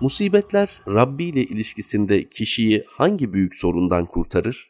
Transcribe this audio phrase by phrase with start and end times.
[0.00, 4.66] Musibetler Rabbi ile ilişkisinde kişiyi hangi büyük sorundan kurtarır?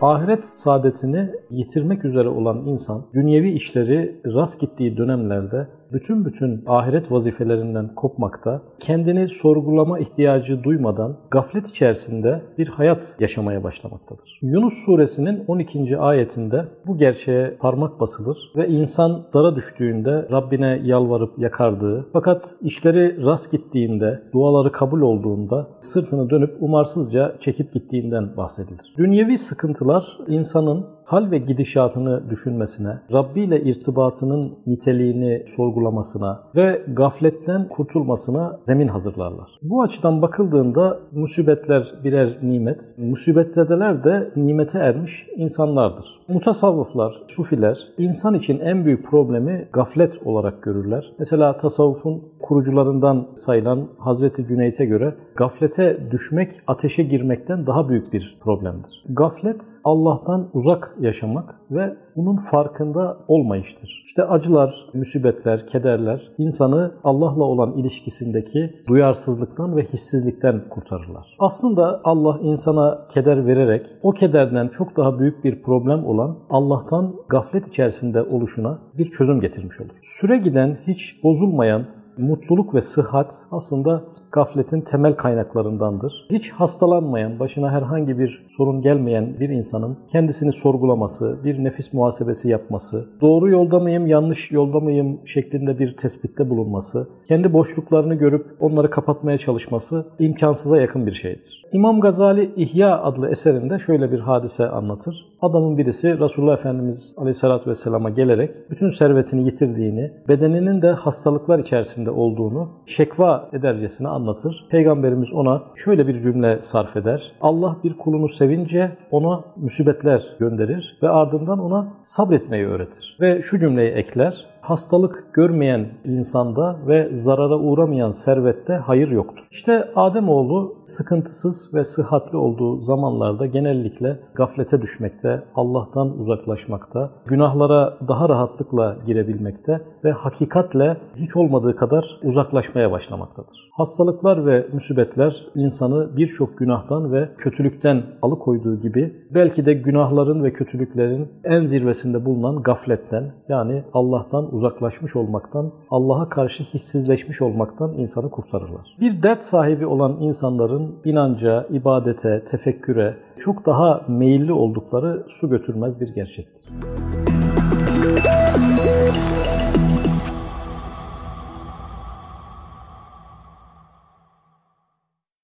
[0.00, 7.94] Ahiret saadetini yitirmek üzere olan insan, dünyevi işleri rast gittiği dönemlerde bütün bütün ahiret vazifelerinden
[7.94, 14.38] kopmakta, kendini sorgulama ihtiyacı duymadan gaflet içerisinde bir hayat yaşamaya başlamaktadır.
[14.42, 15.98] Yunus suresinin 12.
[15.98, 23.52] ayetinde bu gerçeğe parmak basılır ve insan dara düştüğünde Rabbine yalvarıp yakardığı fakat işleri rast
[23.52, 28.94] gittiğinde, duaları kabul olduğunda sırtını dönüp umarsızca çekip gittiğinden bahsedilir.
[28.98, 38.60] Dünyevi sıkıntılar insanın hal ve gidişatını düşünmesine, Rabbi ile irtibatının niteliğini sorgulamasına ve gafletten kurtulmasına
[38.66, 39.58] zemin hazırlarlar.
[39.62, 46.23] Bu açıdan bakıldığında musibetler birer nimet, musibetzedeler de nimete ermiş insanlardır.
[46.28, 51.12] Mutasavvıflar, sufiler insan için en büyük problemi gaflet olarak görürler.
[51.18, 59.04] Mesela tasavvufun kurucularından sayılan Hazreti Cüneyt'e göre gaflete düşmek ateşe girmekten daha büyük bir problemdir.
[59.08, 64.02] Gaflet Allah'tan uzak yaşamak ve bunun farkında olmayıştır.
[64.06, 71.36] İşte acılar, musibetler, kederler insanı Allah'la olan ilişkisindeki duyarsızlıktan ve hissizlikten kurtarırlar.
[71.38, 77.68] Aslında Allah insana keder vererek o kederden çok daha büyük bir problem olan Allah'tan gaflet
[77.68, 79.90] içerisinde oluşuna bir çözüm getirmiş olur.
[80.02, 81.86] Süre giden, hiç bozulmayan
[82.18, 84.04] mutluluk ve sıhhat aslında
[84.34, 86.26] gafletin temel kaynaklarındandır.
[86.30, 93.08] Hiç hastalanmayan, başına herhangi bir sorun gelmeyen bir insanın kendisini sorgulaması, bir nefis muhasebesi yapması,
[93.20, 99.38] doğru yolda mıyım, yanlış yolda mıyım şeklinde bir tespitte bulunması, kendi boşluklarını görüp onları kapatmaya
[99.38, 101.64] çalışması imkansıza yakın bir şeydir.
[101.72, 105.33] İmam Gazali İhya adlı eserinde şöyle bir hadise anlatır.
[105.44, 112.68] Adamın birisi Resulullah Efendimiz Aleyhisselatü Vesselam'a gelerek bütün servetini yitirdiğini, bedeninin de hastalıklar içerisinde olduğunu
[112.86, 114.66] şekva edercesine anlatır.
[114.70, 117.32] Peygamberimiz ona şöyle bir cümle sarf eder.
[117.40, 123.16] Allah bir kulunu sevince ona musibetler gönderir ve ardından ona sabretmeyi öğretir.
[123.20, 129.44] Ve şu cümleyi ekler hastalık görmeyen insanda ve zarara uğramayan servette hayır yoktur.
[129.50, 138.96] İşte Ademoğlu sıkıntısız ve sıhhatli olduğu zamanlarda genellikle gaflete düşmekte, Allah'tan uzaklaşmakta, günahlara daha rahatlıkla
[139.06, 143.70] girebilmekte ve hakikatle hiç olmadığı kadar uzaklaşmaya başlamaktadır.
[143.72, 151.28] Hastalıklar ve musibetler insanı birçok günahtan ve kötülükten alıkoyduğu gibi belki de günahların ve kötülüklerin
[151.44, 158.96] en zirvesinde bulunan gafletten yani Allah'tan uzaklaşmış olmaktan, Allah'a karşı hissizleşmiş olmaktan insanı kurtarırlar.
[159.00, 166.08] Bir dert sahibi olan insanların inanca, ibadete, tefekküre çok daha meyilli oldukları su götürmez bir
[166.08, 166.64] gerçektir.